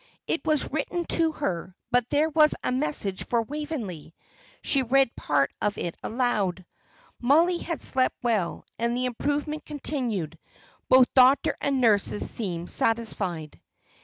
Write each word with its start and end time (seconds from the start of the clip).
It 0.25 0.43
was 0.43 0.67
written 0.71 1.05
to 1.09 1.31
her, 1.33 1.75
but 1.91 2.09
there 2.09 2.29
was 2.29 2.55
a 2.63 2.71
message 2.71 3.23
for 3.25 3.43
Waveney. 3.43 4.15
She 4.63 4.81
read 4.81 5.15
part 5.15 5.53
of 5.61 5.77
it 5.77 5.95
aloud. 6.01 6.65
Mollie 7.19 7.59
had 7.59 7.83
slept 7.83 8.15
well, 8.23 8.65
and 8.79 8.97
the 8.97 9.05
improvement 9.05 9.63
continued. 9.63 10.39
Both 10.89 11.13
doctor 11.13 11.55
and 11.61 11.79
nurses 11.81 12.27
seemed 12.27 12.71
satisfied. 12.71 13.61